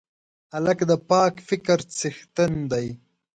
[0.53, 2.87] هلک د پاک فکر څښتن دی.